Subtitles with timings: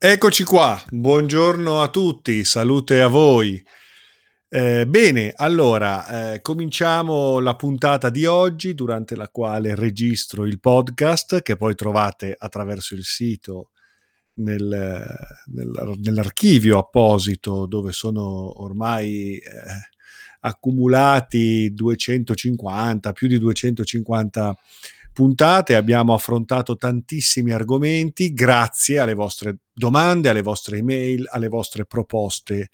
[0.00, 3.60] Eccoci qua, buongiorno a tutti, salute a voi.
[4.48, 11.42] Eh, bene, allora eh, cominciamo la puntata di oggi durante la quale registro il podcast
[11.42, 13.70] che poi trovate attraverso il sito
[14.34, 15.04] nel,
[15.46, 19.42] nel, nell'archivio apposito dove sono ormai eh,
[20.42, 24.56] accumulati 250, più di 250
[25.18, 32.70] puntate abbiamo affrontato tantissimi argomenti grazie alle vostre domande, alle vostre email, alle vostre proposte.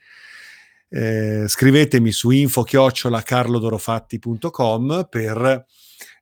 [0.90, 5.64] Eh, scrivetemi su info-carlodorofatti.com per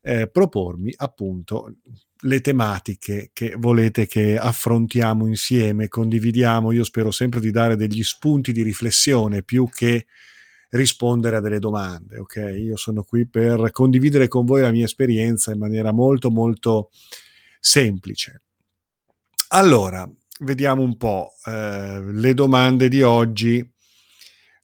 [0.01, 1.75] eh, propormi appunto
[2.21, 6.71] le tematiche che volete che affrontiamo insieme, condividiamo.
[6.71, 10.07] Io spero sempre di dare degli spunti di riflessione più che
[10.73, 12.19] rispondere a delle domande.
[12.19, 16.91] Ok, io sono qui per condividere con voi la mia esperienza in maniera molto molto
[17.61, 18.43] semplice.
[19.49, 20.09] Allora,
[20.41, 23.69] vediamo un po' eh, le domande di oggi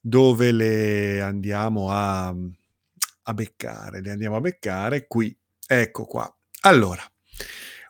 [0.00, 4.00] dove le andiamo a, a beccare.
[4.00, 5.36] Le andiamo a beccare qui.
[5.66, 6.34] Ecco qua.
[6.62, 7.02] Allora,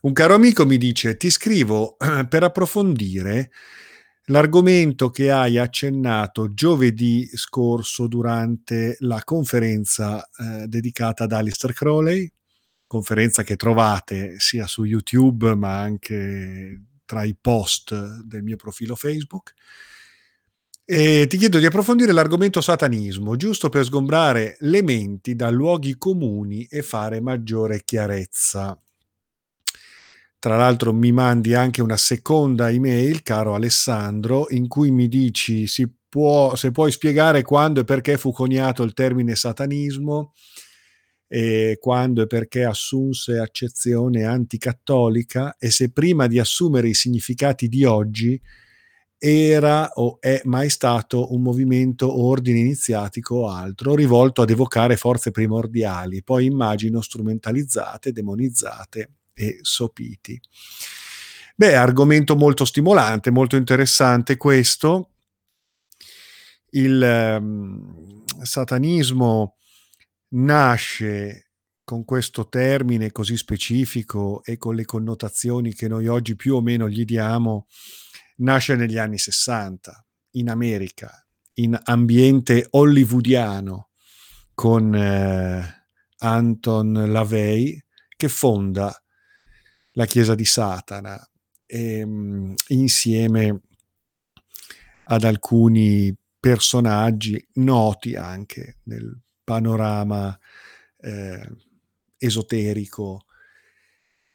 [0.03, 1.97] un caro amico mi dice: Ti scrivo
[2.29, 3.53] per approfondire
[4.29, 12.31] l'argomento che hai accennato giovedì scorso durante la conferenza eh, dedicata ad Alistair Crowley,
[12.87, 19.55] conferenza che trovate sia su YouTube ma anche tra i post del mio profilo Facebook.
[20.91, 26.65] E ti chiedo di approfondire l'argomento satanismo, giusto per sgombrare le menti da luoghi comuni
[26.65, 28.79] e fare maggiore chiarezza.
[30.41, 35.67] Tra l'altro mi mandi anche una seconda email, caro Alessandro, in cui mi dici
[36.09, 40.33] può, se puoi spiegare quando e perché fu coniato il termine satanismo
[41.27, 47.85] e quando e perché assunse accezione anticattolica e se prima di assumere i significati di
[47.85, 48.41] oggi
[49.19, 54.97] era o è mai stato un movimento o ordine iniziatico o altro rivolto ad evocare
[54.97, 60.41] forze primordiali, poi immagino strumentalizzate, demonizzate e sopiti.
[61.55, 65.11] Beh, argomento molto stimolante, molto interessante questo.
[66.71, 69.57] Il um, satanismo
[70.31, 71.53] nasce
[71.85, 76.89] con questo termine così specifico e con le connotazioni che noi oggi più o meno
[76.89, 77.67] gli diamo,
[78.37, 83.89] nasce negli anni 60 in America, in ambiente hollywoodiano,
[84.53, 85.87] con eh,
[86.19, 87.83] Anton LaVey,
[88.17, 88.95] che fonda
[89.99, 91.21] la Chiesa di Satana,
[91.67, 93.63] e, ehm, insieme
[95.07, 100.39] ad alcuni personaggi noti anche nel panorama
[101.01, 101.51] eh,
[102.17, 103.25] esoterico.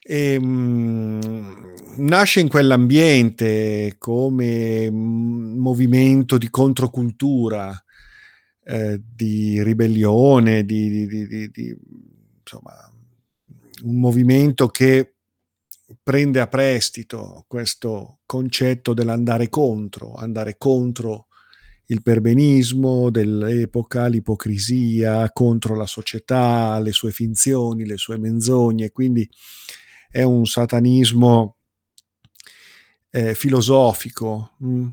[0.02, 7.74] E, mh, nasce in quell'ambiente come movimento di controcultura,
[8.66, 11.78] eh, di ribellione, di, di, di, di,
[12.42, 12.92] insomma,
[13.84, 15.13] un movimento che
[16.04, 21.28] prende a prestito questo concetto dell'andare contro, andare contro
[21.88, 29.30] il perbenismo dell'epoca, l'ipocrisia, contro la società, le sue finzioni, le sue menzogne, quindi
[30.10, 31.56] è un satanismo
[33.10, 34.88] eh, filosofico, mh, mm,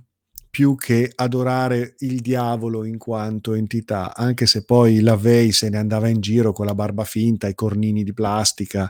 [0.50, 6.08] più che adorare il diavolo in quanto entità, anche se poi Lavey se ne andava
[6.08, 8.88] in giro con la barba finta, i cornini di plastica,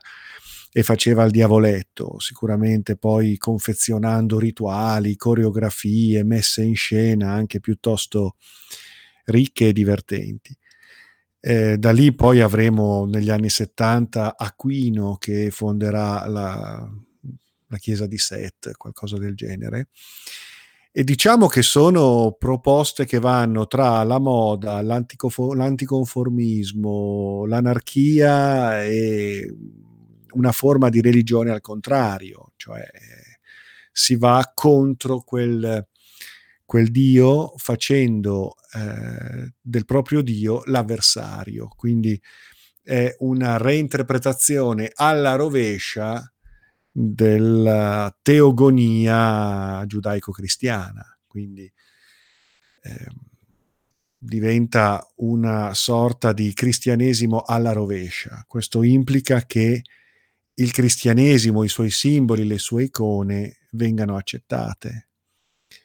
[0.73, 8.37] e faceva il diavoletto, sicuramente poi confezionando rituali, coreografie, messe in scena anche piuttosto
[9.25, 10.57] ricche e divertenti.
[11.43, 16.87] Eh, da lì poi avremo negli anni 70 Aquino che fonderà la,
[17.67, 19.89] la chiesa di Set, qualcosa del genere.
[20.93, 29.55] E diciamo che sono proposte che vanno tra la moda, l'anticonformismo, l'anarchia e
[30.33, 32.87] una forma di religione al contrario, cioè
[33.93, 35.87] si va contro quel,
[36.65, 41.69] quel Dio facendo eh, del proprio Dio l'avversario.
[41.69, 42.21] Quindi
[42.83, 46.33] è una reinterpretazione alla rovescia
[46.91, 51.19] della teogonia giudaico-cristiana.
[51.27, 51.71] Quindi
[52.83, 53.07] eh,
[54.17, 58.45] diventa una sorta di cristianesimo alla rovescia.
[58.47, 59.83] Questo implica che
[60.61, 65.09] il cristianesimo, i suoi simboli, le sue icone vengano accettate.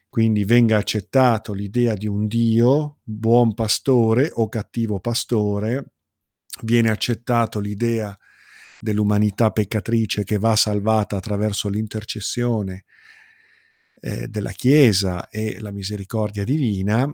[0.10, 5.94] Quindi venga accettato l'idea di un Dio, buon pastore o cattivo pastore,
[6.64, 8.18] viene accettato l'idea
[8.80, 12.86] dell'umanità peccatrice che va salvata attraverso l'intercessione
[14.02, 17.06] eh, della Chiesa e la misericordia divina,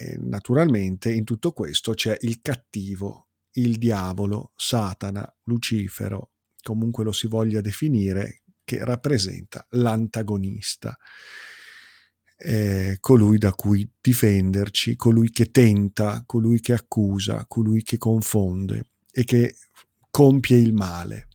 [0.00, 6.30] eh, naturalmente in tutto questo c'è il cattivo, il diavolo, Satana, Lucifero,
[6.62, 10.96] comunque lo si voglia definire, che rappresenta l'antagonista,
[12.36, 19.24] eh, colui da cui difenderci, colui che tenta, colui che accusa, colui che confonde e
[19.24, 19.56] che
[20.10, 21.26] compie il male.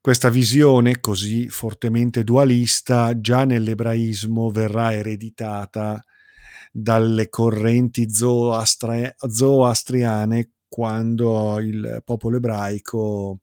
[0.00, 6.02] Questa visione così fortemente dualista già nell'ebraismo verrà ereditata
[6.70, 13.40] dalle correnti zoroastriane quando il popolo ebraico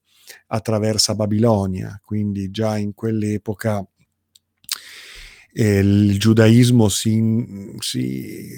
[0.47, 3.85] attraversa Babilonia, quindi già in quell'epoca
[5.53, 8.49] eh, il giudaismo si, si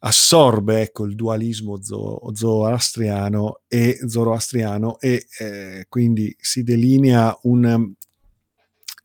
[0.00, 7.92] assorbe ecco, il dualismo zo- zoroastriano e, zoroastriano e eh, quindi si delinea un,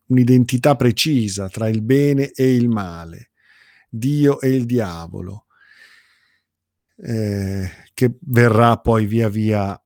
[0.08, 3.32] un'identità precisa tra il bene e il male,
[3.90, 5.46] Dio e il diavolo,
[6.98, 9.80] eh, che verrà poi via via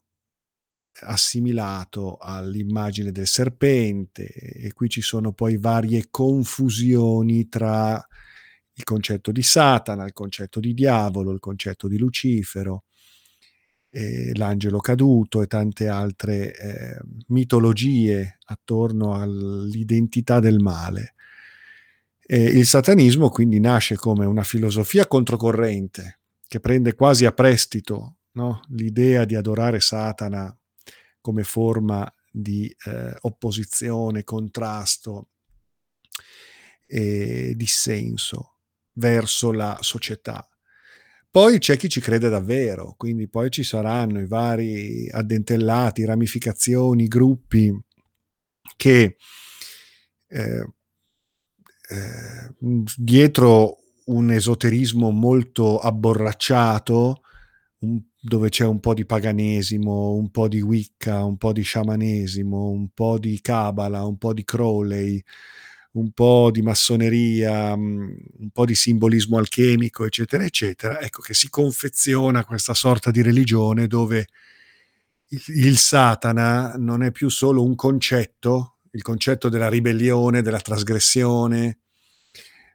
[1.01, 8.05] assimilato all'immagine del serpente e qui ci sono poi varie confusioni tra
[8.73, 12.85] il concetto di Satana, il concetto di diavolo, il concetto di Lucifero,
[13.91, 21.15] eh, l'angelo caduto e tante altre eh, mitologie attorno all'identità del male.
[22.21, 28.61] E il satanismo quindi nasce come una filosofia controcorrente che prende quasi a prestito no?
[28.69, 30.55] l'idea di adorare Satana
[31.21, 35.29] come forma di eh, opposizione, contrasto
[36.85, 38.59] e dissenso
[38.93, 40.47] verso la società.
[41.31, 47.71] Poi c'è chi ci crede davvero, quindi poi ci saranno i vari addentellati, ramificazioni, gruppi
[48.75, 49.17] che
[50.27, 50.73] eh,
[51.89, 52.55] eh,
[52.97, 57.21] dietro un esoterismo molto abborracciato,
[57.79, 62.69] un, dove c'è un po' di paganesimo, un po' di Wicca, un po' di sciamanesimo,
[62.69, 65.23] un po' di Kabbalah, un po' di Crowley,
[65.93, 71.49] un po' di massoneria, mm, un po' di simbolismo alchemico, eccetera, eccetera, ecco che si
[71.49, 74.27] confeziona questa sorta di religione dove
[75.29, 81.79] il, il Satana non è più solo un concetto, il concetto della ribellione, della trasgressione,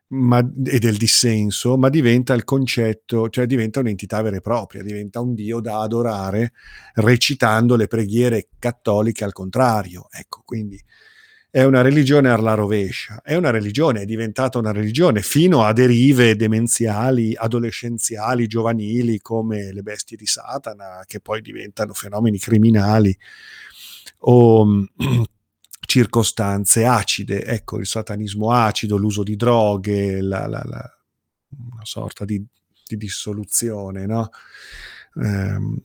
[0.08, 5.20] ma, e del dissenso, ma diventa il concetto, cioè diventa un'entità vera e propria, diventa
[5.20, 6.52] un Dio da adorare
[6.94, 10.06] recitando le preghiere cattoliche al contrario.
[10.10, 10.82] Ecco, quindi
[11.50, 16.34] è una religione alla rovescia, è una religione, è diventata una religione fino a derive
[16.34, 23.16] demenziali, adolescenziali, giovanili come le bestie di Satana, che poi diventano fenomeni criminali
[24.26, 24.66] o
[25.86, 30.98] circostanze acide, ecco il satanismo acido, l'uso di droghe, la, la, la,
[31.72, 32.44] una sorta di,
[32.86, 34.30] di dissoluzione, no?
[35.16, 35.80] Ehm,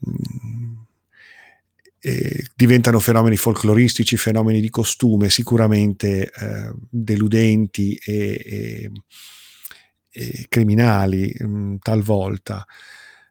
[2.02, 8.90] eh, diventano fenomeni folcloristici, fenomeni di costume sicuramente eh, deludenti e, e,
[10.10, 12.64] e criminali mh, mm, talvolta.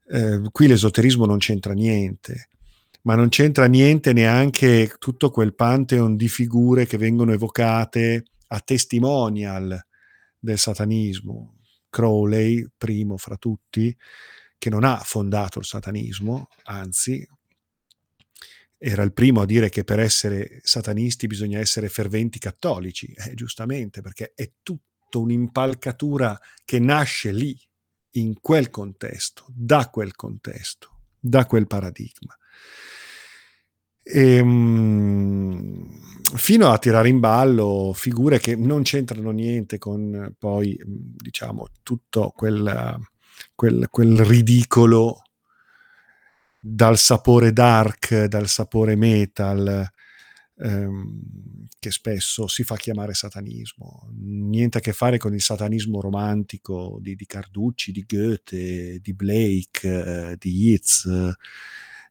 [0.07, 2.49] Eh, qui l'esoterismo non c'entra niente,
[3.01, 9.79] ma non c'entra niente neanche tutto quel pantheon di figure che vengono evocate a testimonial
[10.37, 11.57] del satanismo.
[11.89, 13.95] Crowley, primo fra tutti,
[14.57, 17.27] che non ha fondato il satanismo, anzi
[18.77, 24.01] era il primo a dire che per essere satanisti bisogna essere ferventi cattolici, eh, giustamente,
[24.01, 27.59] perché è tutta un'impalcatura che nasce lì,
[28.13, 32.35] in quel contesto, da quel contesto, da quel paradigma.
[34.11, 35.87] E, ehm,
[36.35, 42.97] fino a tirare in ballo figure che non c'entrano niente con poi, diciamo, tutto quel,
[43.53, 45.21] quel, quel ridicolo
[46.59, 49.87] dal sapore dark, dal sapore metal,
[50.57, 54.09] ehm, che spesso si fa chiamare satanismo.
[54.11, 60.31] Niente a che fare con il satanismo romantico di, di Carducci, di Goethe, di Blake,
[60.31, 61.33] eh, di Yeats, eh,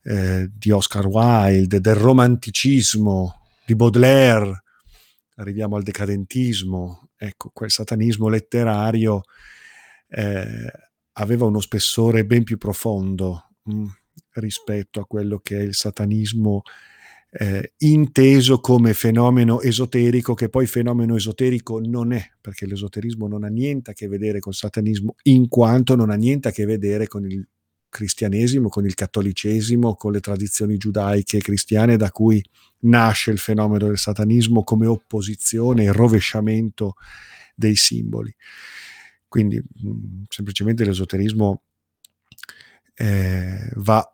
[0.00, 4.62] di Oscar Wilde, del romanticismo, di Baudelaire.
[5.37, 7.11] Arriviamo al decadentismo.
[7.17, 9.23] Ecco, quel satanismo letterario
[10.09, 10.71] eh,
[11.12, 13.50] aveva uno spessore ben più profondo.
[13.64, 13.87] Mh mm
[14.35, 16.62] rispetto a quello che è il satanismo
[17.31, 23.49] eh, inteso come fenomeno esoterico, che poi fenomeno esoterico non è, perché l'esoterismo non ha
[23.49, 27.25] niente a che vedere col satanismo, in quanto non ha niente a che vedere con
[27.31, 27.47] il
[27.99, 32.40] cristianesimo, con il cattolicesimo, con le tradizioni giudaiche e cristiane da cui
[32.83, 36.95] nasce il fenomeno del satanismo come opposizione e rovesciamento
[37.57, 38.33] dei simboli.
[39.26, 41.62] Quindi mh, mm, semplicemente l'esoterismo
[42.95, 44.09] eh, va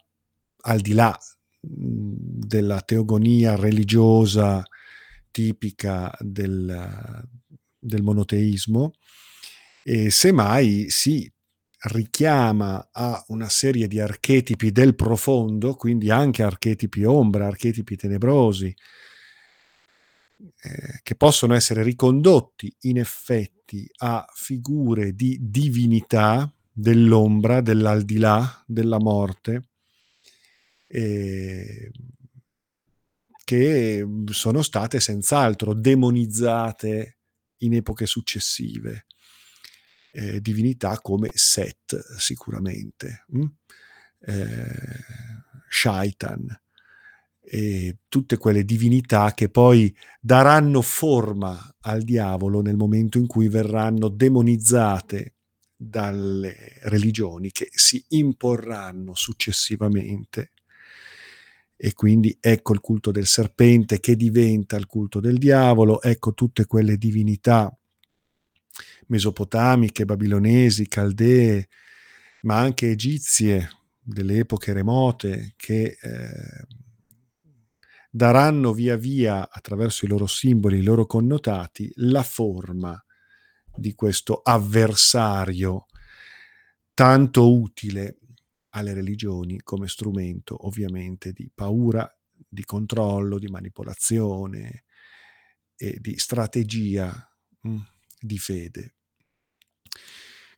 [0.62, 1.14] al di là
[1.60, 2.14] mh,
[2.46, 4.62] della teogonia religiosa
[5.30, 7.22] tipica del,
[7.78, 8.92] del monoteismo
[9.82, 11.30] e semmai si
[11.84, 18.74] richiama a una serie di archetipi del profondo, quindi anche archetipi ombra, archetipi tenebrosi,
[20.62, 29.68] eh, che possono essere ricondotti in effetti a figure di divinità dell'ombra, dell'aldilà, della morte,
[30.86, 31.90] eh,
[33.44, 37.18] che sono state senz'altro demonizzate
[37.58, 39.06] in epoche successive.
[40.16, 43.44] Eh, divinità come Set, sicuramente, mm?
[44.20, 45.04] eh,
[45.68, 46.56] Shaitan,
[47.40, 54.06] e tutte quelle divinità che poi daranno forma al diavolo nel momento in cui verranno
[54.06, 55.34] demonizzate
[55.74, 60.52] dalle religioni che si imporranno successivamente.
[61.76, 66.66] E quindi ecco il culto del serpente che diventa il culto del diavolo, ecco tutte
[66.66, 67.76] quelle divinità
[69.08, 71.68] mesopotamiche, babilonesi, caldee,
[72.42, 73.70] ma anche egizie
[74.00, 76.66] delle epoche remote che eh,
[78.10, 83.02] daranno via via, attraverso i loro simboli, i loro connotati, la forma
[83.74, 85.86] di questo avversario
[86.94, 88.18] tanto utile
[88.70, 92.08] alle religioni come strumento ovviamente di paura,
[92.48, 94.84] di controllo, di manipolazione
[95.76, 97.12] e di strategia
[97.62, 97.78] mh, mm,
[98.20, 98.93] di fede.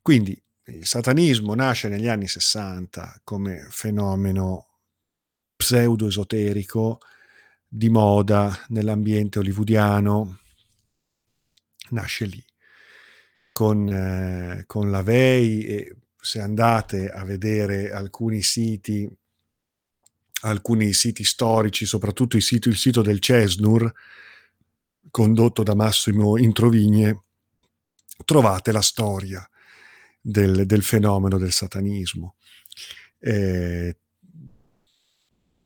[0.07, 4.69] Quindi il satanismo nasce negli anni 60 come fenomeno
[5.57, 7.01] pseudo-esoterico
[7.67, 10.39] di moda nell'ambiente hollywoodiano,
[11.89, 12.45] nasce lì,
[13.51, 19.11] con, eh, con la VEI e se andate a vedere alcuni siti,
[20.43, 23.93] alcuni siti storici, soprattutto il sito, il sito del Cesnur,
[25.11, 27.25] condotto da Massimo Introvigne,
[28.25, 29.45] trovate la storia
[30.29, 32.37] del, del fenomeno del satanismo.
[33.19, 33.97] Eh,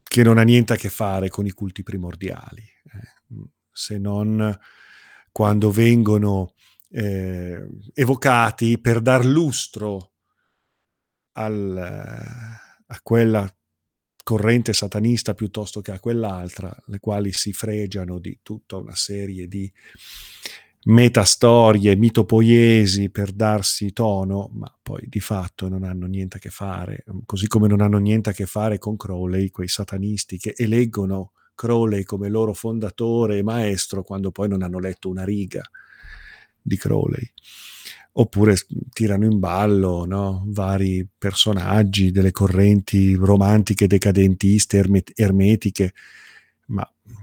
[0.02, 4.58] che non ha niente a che fare con i culti primordiali, eh, se non
[5.32, 6.54] quando vengono
[6.90, 7.64] eh,
[7.94, 10.12] evocati per dar lustro
[11.32, 13.54] al, a quella
[14.22, 19.72] corrente satanista piuttosto che a quell'altra, le quali si fregiano di tutta una serie di
[20.84, 27.04] metastorie, mitopoiesi per darsi tono, ma poi di fatto non hanno niente a che fare,
[27.26, 32.04] così come non hanno niente a che fare con Crowley, quei satanisti che eleggono Crowley
[32.04, 35.62] come loro fondatore e maestro quando poi non hanno letto una riga
[36.62, 37.30] di Crowley.
[38.12, 38.56] Oppure
[38.92, 40.42] tirano in ballo no?
[40.46, 45.92] vari personaggi delle correnti romantiche, decadentiste, ermet- ermetiche,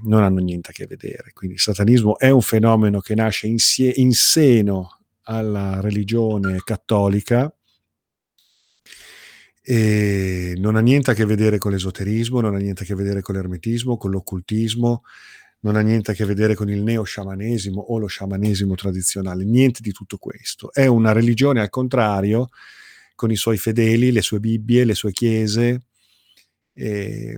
[0.04, 1.32] non hanno niente a che vedere.
[1.34, 7.52] Quindi il satanismo è un fenomeno che nasce in, sie- in seno alla religione cattolica
[9.62, 13.22] e non ha niente a che vedere con l'esoterismo, non ha niente a che vedere
[13.22, 15.04] con l'ermetismo, con l'occultismo,
[15.62, 19.92] non ha niente a che vedere con il neo-sciamanesimo o lo sciamanesimo tradizionale, niente di
[19.92, 20.72] tutto questo.
[20.72, 22.48] È una religione al contrario,
[23.16, 25.82] con i suoi fedeli, le sue Bibbie, le sue chiese,
[26.74, 27.38] eh,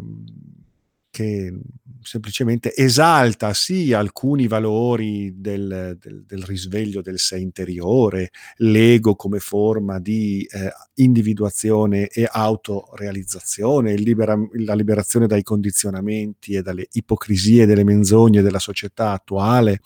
[1.20, 1.54] che
[2.02, 10.00] semplicemente esalta sì alcuni valori del, del, del, risveglio del sé interiore, l'ego come forma
[10.00, 18.42] di eh, individuazione e autorealizzazione, libera, la liberazione dai condizionamenti e dalle ipocrisie, delle menzogne
[18.42, 19.82] della società attuale,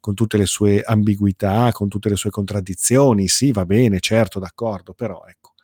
[0.00, 4.94] con tutte le sue ambiguità, con tutte le sue contraddizioni, sì va bene, certo, d'accordo,
[4.94, 5.54] però ecco,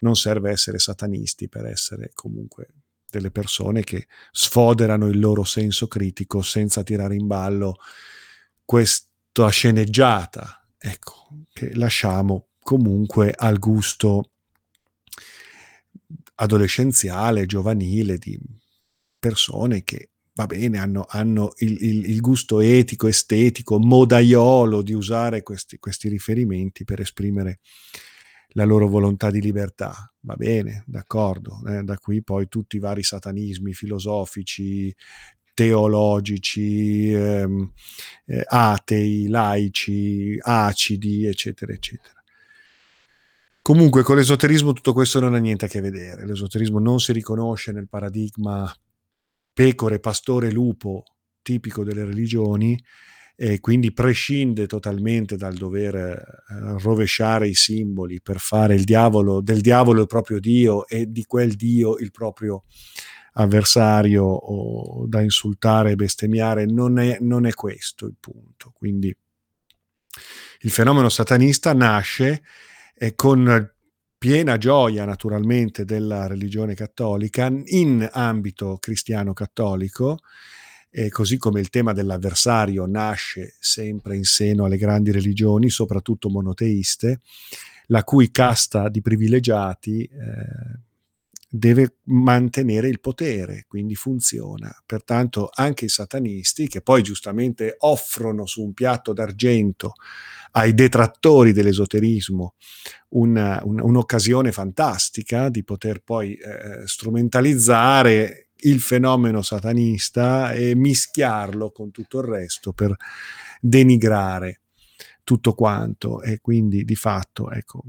[0.00, 2.68] non serve essere satanisti per essere comunque
[3.12, 7.76] delle persone che sfoderano il loro senso critico senza tirare in ballo
[8.64, 14.30] questa sceneggiata, ecco, che lasciamo comunque al gusto
[16.36, 18.40] adolescenziale, giovanile di
[19.18, 25.42] persone che va bene, hanno, hanno il, il, il, gusto etico, estetico, modaiolo di usare
[25.42, 27.60] questi, questi riferimenti per esprimere
[28.52, 30.12] la loro volontà di libertà.
[30.20, 31.60] Va bene, d'accordo.
[31.66, 34.94] Eh, da qui poi tutti i vari satanismi filosofici,
[35.54, 37.72] teologici, ehm,
[38.26, 42.22] eh, atei, laici, acidi, eccetera, eccetera.
[43.60, 46.26] Comunque con l'esoterismo tutto questo non ha niente a che vedere.
[46.26, 48.72] L'esoterismo non si riconosce nel paradigma
[49.52, 51.04] pecore, pastore, lupo
[51.42, 52.80] tipico delle religioni
[53.34, 56.24] e quindi prescinde totalmente dal dover eh,
[56.78, 61.96] rovesciare i simboli per fare diavolo, del diavolo il proprio Dio e di quel Dio
[61.98, 62.64] il proprio
[63.34, 68.72] avversario o da insultare e bestemmiare, non è, non è questo il punto.
[68.74, 69.14] Quindi
[70.60, 72.42] il fenomeno satanista nasce
[72.94, 73.70] eh, con
[74.18, 80.18] piena gioia naturalmente della religione cattolica in ambito cristiano cattolico,
[80.94, 87.20] eh, così come il tema dell'avversario nasce sempre in seno alle grandi religioni, soprattutto monoteiste,
[87.86, 90.80] la cui casta di privilegiati eh,
[91.48, 94.70] deve mantenere il potere, quindi funziona.
[94.84, 99.94] Pertanto anche i satanisti, che poi giustamente offrono su un piatto d'argento
[100.52, 102.54] ai detrattori dell'esoterismo
[103.10, 111.90] una, un, un'occasione fantastica di poter poi eh, strumentalizzare il fenomeno satanista e mischiarlo con
[111.90, 112.94] tutto il resto per
[113.60, 114.60] denigrare
[115.24, 116.22] tutto quanto.
[116.22, 117.84] E quindi di fatto ecco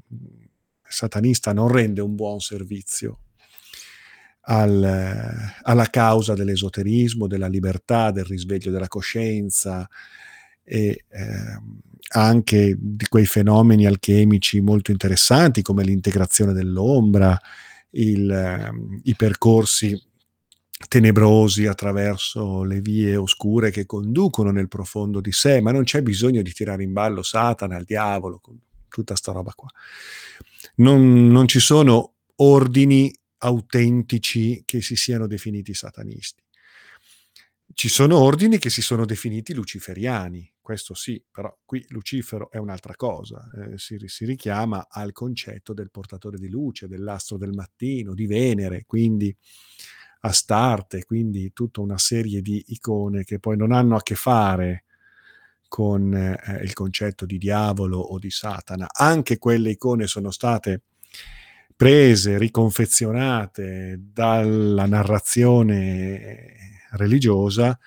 [0.87, 3.19] satanista non rende un buon servizio
[4.41, 9.87] al, alla causa dell'esoterismo, della libertà, del risveglio della coscienza
[10.63, 11.61] e eh,
[12.15, 17.39] anche di quei fenomeni alchemici molto interessanti come l'integrazione dell'ombra,
[17.91, 18.71] il, eh,
[19.03, 19.99] i percorsi
[20.87, 26.41] tenebrosi attraverso le vie oscure che conducono nel profondo di sé, ma non c'è bisogno
[26.41, 28.41] di tirare in ballo Satana, il diavolo,
[28.87, 29.69] tutta sta roba qua.
[30.75, 36.41] Non, non ci sono ordini autentici che si siano definiti satanisti.
[37.73, 42.95] Ci sono ordini che si sono definiti luciferiani, questo sì, però qui Lucifero è un'altra
[42.95, 48.27] cosa, eh, si, si, richiama al concetto del portatore di luce, dell'astro del mattino, di
[48.27, 49.35] Venere, quindi
[50.25, 54.85] Astarte, quindi tutta una serie di icone che poi non hanno a che fare
[55.67, 58.87] con eh, il concetto di diavolo o di Satana.
[58.89, 60.83] Anche quelle icone sono state
[61.75, 67.77] prese, riconfezionate dalla narrazione religiosa,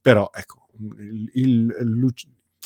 [0.00, 0.66] però ecco,
[0.98, 2.12] il, il,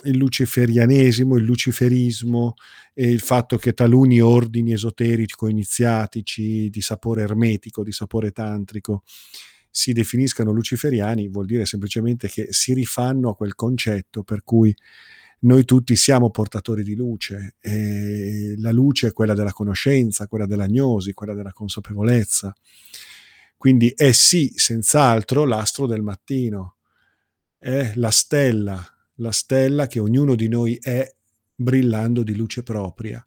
[0.04, 2.54] il luciferianesimo, il luciferismo
[2.92, 9.02] e il fatto che taluni ordini esoterico-iniziatici di sapore ermetico, di sapore tantrico,
[9.70, 14.74] si definiscano luciferiani, vuol dire semplicemente che si rifanno a quel concetto per cui
[15.42, 21.14] noi tutti siamo portatori di luce e la luce è quella della conoscenza, quella dell'agnosi,
[21.14, 22.54] quella della consapevolezza.
[23.56, 26.76] Quindi è sì, senz'altro, l'astro del mattino,
[27.58, 28.84] è la stella,
[29.16, 31.10] la stella che ognuno di noi è
[31.60, 33.22] brillando di luce propria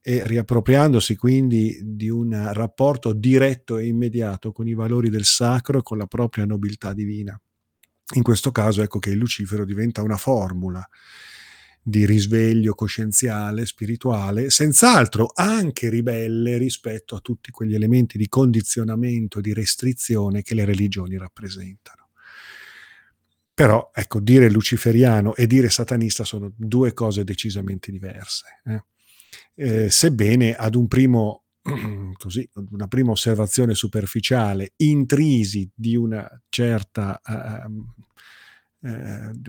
[0.00, 5.82] e riappropriandosi quindi di un rapporto diretto e immediato con i valori del sacro e
[5.82, 7.40] con la propria nobiltà divina.
[8.14, 10.86] In questo caso ecco che il Lucifero diventa una formula
[11.82, 19.54] di risveglio coscienziale, spirituale, senz'altro anche ribelle rispetto a tutti quegli elementi di condizionamento, di
[19.54, 21.97] restrizione che le religioni rappresentano.
[23.58, 28.60] Però, ecco, dire luciferiano e dire satanista sono due cose decisamente diverse.
[28.64, 28.84] Eh?
[29.56, 31.42] Eh, sebbene ad un primo,
[32.16, 39.40] così, una prima osservazione superficiale, intrisi di una certa uh, uh,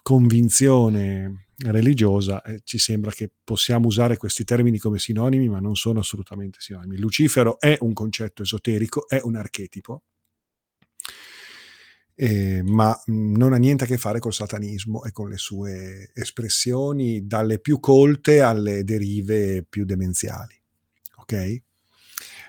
[0.00, 5.98] convinzione religiosa, eh, ci sembra che possiamo usare questi termini come sinonimi, ma non sono
[5.98, 6.96] assolutamente sinonimi.
[6.98, 10.04] Lucifero è un concetto esoterico, è un archetipo,
[12.16, 17.26] eh, ma non ha niente a che fare col satanismo e con le sue espressioni,
[17.26, 20.60] dalle più colte alle derive più demenziali.
[21.16, 21.62] Ok?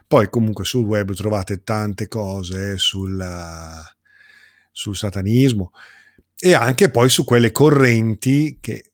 [0.08, 3.25] Poi comunque sul web trovate tante cose sul,
[4.71, 5.71] sul satanismo
[6.38, 8.91] e anche poi su quelle correnti che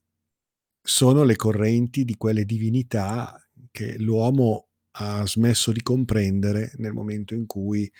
[0.81, 3.35] sono le correnti di quelle divinità
[3.71, 7.91] che l'uomo ha smesso di comprendere nel momento in cui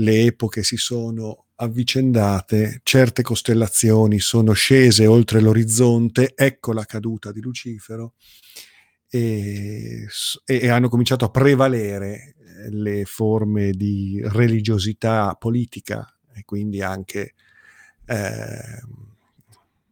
[0.00, 7.40] le epoche si sono avvicendate, certe costellazioni sono scese oltre l'orizzonte, ecco la caduta di
[7.40, 8.14] Lucifero,
[9.08, 10.06] e,
[10.44, 17.34] e hanno cominciato a prevalere eh, le forme di religiosità politica e quindi anche
[18.06, 18.82] eh,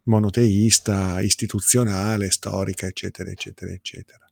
[0.04, 4.27] monoteista, istituzionale, storica, eccetera, eccetera, eccetera.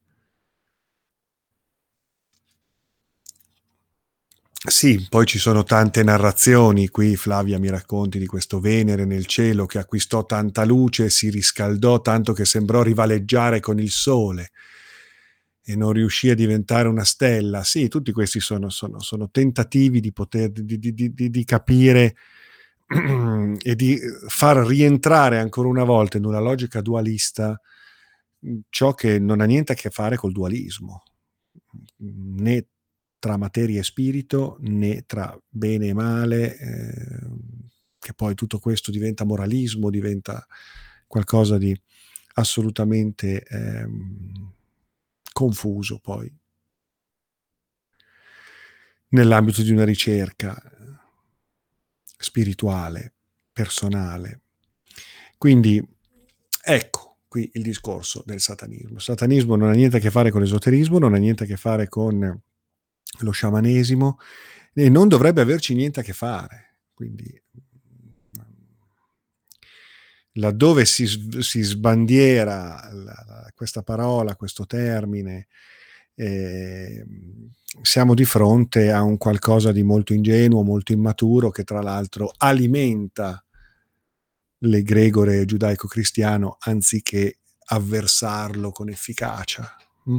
[4.69, 9.65] Sì, poi ci sono tante narrazioni, qui Flavia mi racconti di questo Venere nel cielo
[9.65, 14.51] che acquistò tanta luce si riscaldò tanto che sembrò rivaleggiare con il sole
[15.63, 17.63] e non riuscì a diventare una stella.
[17.63, 22.17] Sì, tutti questi sono, sono, sono tentativi di poter di, di, di, capire
[23.63, 23.99] e di
[24.29, 27.61] far rientrare ancora una volta in una logica dualista
[28.41, 31.03] mhmm, ciò che non ha niente a che fare col dualismo,
[31.99, 32.67] né
[33.27, 39.25] tra materia e spirito, né tra bene e male, ehm, che poi tutto questo diventa
[39.25, 40.47] moralismo, diventa
[41.09, 41.77] qualcosa di
[42.35, 44.53] assolutamente ehm,
[45.33, 46.33] confuso poi
[49.09, 50.57] nell'ambito di una ricerca
[52.17, 53.15] spirituale,
[53.53, 54.43] personale.
[55.37, 55.85] Quindi
[56.63, 58.99] ecco qui il discorso del satanismo.
[58.99, 61.57] Il satanismo non ha niente a che fare con l'esoterismo, non ha niente a che
[61.57, 62.41] fare con
[63.21, 64.19] lo sciamanesimo
[64.73, 66.75] e non dovrebbe averci niente a che fare.
[66.93, 67.43] Quindi
[70.33, 71.07] laddove si,
[71.41, 75.47] si sbandiera la, questa parola, questo termine,
[76.15, 77.05] eh,
[77.83, 83.43] siamo di fronte a un qualcosa di molto ingenuo, molto immaturo, che tra l'altro alimenta
[84.61, 87.39] l'egregore giudaico-cristiano anziché
[87.69, 89.77] avversarlo con efficacia.
[90.09, 90.19] Mm?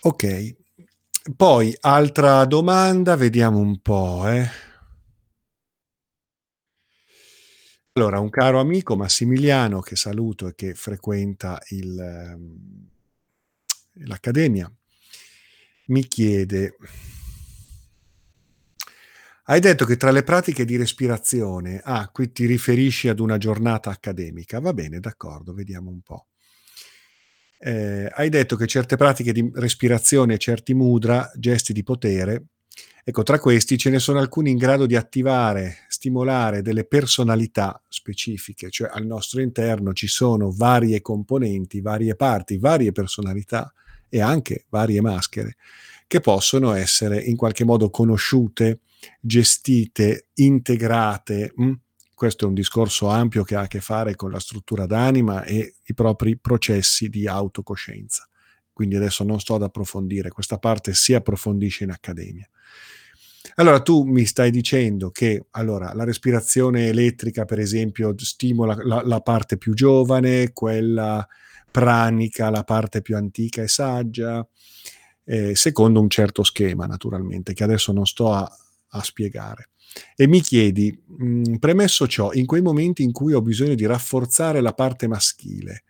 [0.00, 0.54] Ok,
[1.36, 4.28] poi altra domanda, vediamo un po'.
[4.28, 4.48] Eh.
[7.92, 12.88] Allora, un caro amico Massimiliano che saluto e che frequenta il, ehm,
[14.06, 14.70] l'accademia
[15.86, 16.76] mi chiede
[19.46, 23.90] hai detto che tra le pratiche di respirazione, ah, qui ti riferisci ad una giornata
[23.90, 26.26] accademica, va bene, d'accordo, vediamo un po'.
[27.64, 32.46] Eh, hai detto che certe pratiche di respirazione, certi mudra, gesti di potere,
[33.04, 38.68] ecco, tra questi ce ne sono alcuni in grado di attivare, stimolare delle personalità specifiche,
[38.68, 43.72] cioè al nostro interno ci sono varie componenti, varie parti, varie personalità
[44.08, 45.54] e anche varie maschere
[46.08, 48.80] che possono essere in qualche modo conosciute,
[49.20, 51.52] gestite, integrate.
[51.54, 51.72] Mh?
[52.22, 55.74] Questo è un discorso ampio che ha a che fare con la struttura d'anima e
[55.82, 58.28] i propri processi di autocoscienza.
[58.72, 62.48] Quindi adesso non sto ad approfondire, questa parte si approfondisce in accademia.
[63.56, 69.20] Allora tu mi stai dicendo che allora, la respirazione elettrica, per esempio, stimola la, la
[69.20, 71.26] parte più giovane, quella
[71.72, 74.46] pranica, la parte più antica e saggia,
[75.24, 78.48] eh, secondo un certo schema, naturalmente, che adesso non sto a,
[78.90, 79.70] a spiegare.
[80.16, 83.86] E mi chiedi, mh, mm, premesso ciò, in quei momenti in cui ho bisogno di
[83.86, 85.84] rafforzare la parte maschile,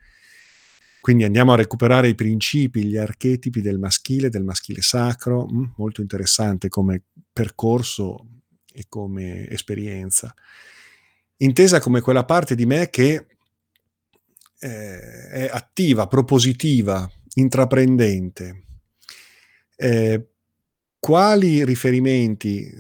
[1.01, 5.65] quindi andiamo a recuperare i principi, gli archetipi del maschile, del maschile sacro, mh, mm,
[5.77, 8.27] molto interessante come percorso
[8.73, 10.35] e come esperienza,
[11.39, 13.27] intesa come quella parte di me che
[14.61, 18.63] eh, è attiva, propositiva, intraprendente.
[19.75, 20.29] Eh,
[21.01, 22.73] quali riferimenti,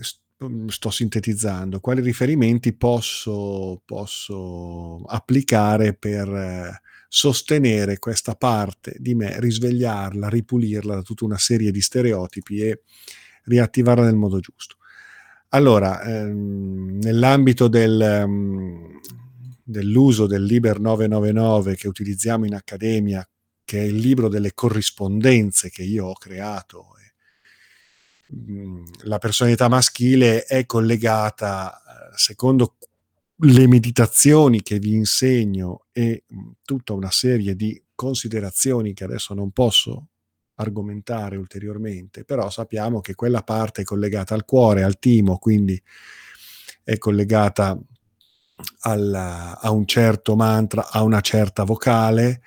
[0.66, 10.28] sto sintetizzando, quali riferimenti posso, posso applicare per eh, sostenere questa parte di me, risvegliarla,
[10.28, 12.82] ripulirla da tutta una serie di stereotipi e
[13.44, 14.76] riattivarla nel modo giusto?
[15.50, 18.98] Allora, ehm, nell'ambito del, um,
[19.62, 23.26] dell'uso del Liber 999 che utilizziamo in accademia,
[23.64, 26.92] che è il libro delle corrispondenze che io ho creato,
[29.02, 32.76] la personalità maschile è collegata, eh, secondo
[33.44, 36.24] le meditazioni che vi insegno e
[36.62, 40.08] tutta una serie di considerazioni che adesso non posso
[40.54, 45.80] argomentare ulteriormente, però sappiamo che quella parte è collegata al cuore, al timo, quindi
[46.84, 47.78] è collegata
[48.80, 52.42] al, a un certo mantra, a una certa vocale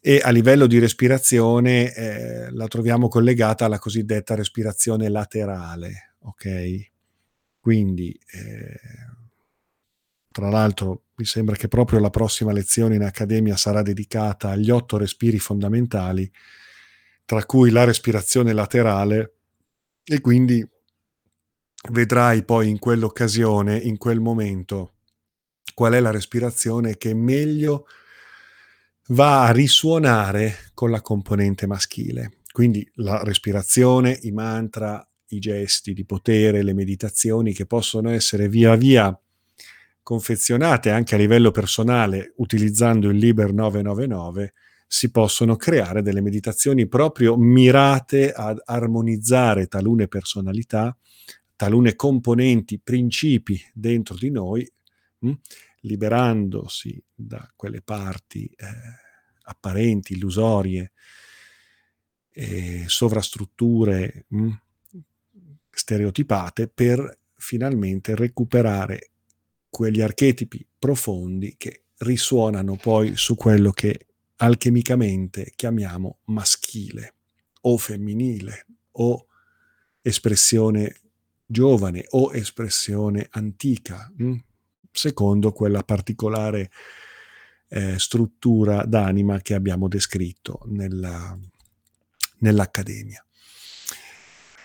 [0.00, 6.90] e a livello di respirazione eh, la troviamo collegata alla cosiddetta respirazione laterale, ok?
[7.60, 8.80] Quindi, eh,
[10.30, 14.96] tra l'altro, mi sembra che proprio la prossima lezione in accademia sarà dedicata agli otto
[14.96, 16.30] respiri fondamentali,
[17.24, 19.34] tra cui la respirazione laterale,
[20.04, 20.66] e quindi
[21.90, 24.94] vedrai poi in quell'occasione, in quel momento,
[25.74, 27.86] qual è la respirazione che meglio
[29.08, 32.38] va a risuonare con la componente maschile.
[32.50, 38.74] Quindi la respirazione, i mantra, i gesti di potere, le meditazioni che possono essere via
[38.74, 39.18] via
[40.02, 44.54] confezionate anche a livello personale utilizzando il Liber 999,
[44.86, 50.96] si possono creare delle meditazioni proprio mirate ad armonizzare talune personalità,
[51.56, 54.66] talune componenti, principi dentro di noi,
[55.18, 55.32] mh,
[55.88, 58.66] liberandosi da quelle parti eh,
[59.42, 60.92] apparenti, illusorie,
[62.30, 64.50] eh, sovrastrutture mh,
[65.70, 69.10] stereotipate per finalmente recuperare
[69.68, 77.14] quegli archetipi profondi che risuonano poi su quello che alchemicamente chiamiamo maschile
[77.62, 79.26] o femminile o
[80.00, 81.00] espressione
[81.44, 84.36] giovane o espressione antica, mh?
[84.90, 86.70] Secondo quella particolare
[87.68, 91.36] eh, struttura d'anima che abbiamo descritto nella,
[92.38, 93.22] nell'Accademia.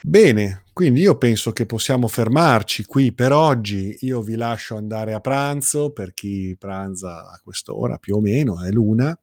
[0.06, 3.96] Bene, quindi io penso che possiamo fermarci qui per oggi.
[4.02, 8.70] Io vi lascio andare a pranzo per chi pranza a quest'ora più o meno, è
[8.70, 9.18] l'una,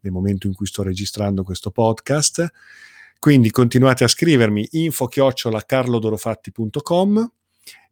[0.00, 2.50] nel momento in cui sto registrando questo podcast.
[3.20, 7.32] Quindi continuate a scrivermi info-carlodorofatti.com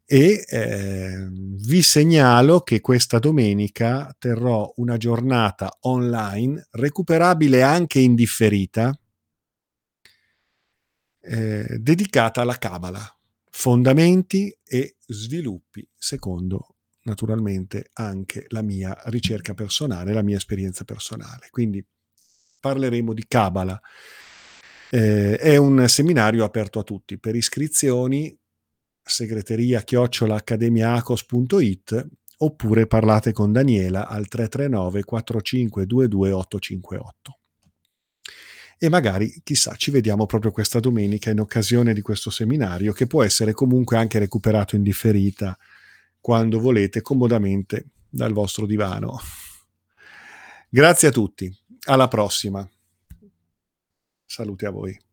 [0.09, 8.97] e eh, vi segnalo che questa domenica terrò una giornata online recuperabile anche in differita
[11.19, 13.19] eh, dedicata alla Kabbalah,
[13.51, 21.47] fondamenti e sviluppi secondo naturalmente anche la mia ricerca personale, la mia esperienza personale.
[21.49, 21.85] Quindi
[22.61, 23.77] parleremo di Kabbalah.
[24.89, 27.19] Eh, è un seminario aperto a tutti.
[27.19, 28.37] Per iscrizioni
[29.07, 37.39] segreteria chiocciolaaccademiaacos.it oppure parlate con Daniela al 339 4522 858
[38.79, 43.23] e magari, chissà, ci vediamo proprio questa domenica in occasione di questo seminario che può
[43.23, 45.57] essere comunque anche recuperato in differita
[46.21, 49.19] quando volete comodamente dal vostro divano.
[50.69, 51.51] Grazie a tutti,
[51.85, 52.69] alla prossima.
[54.25, 55.06] Salute a voi.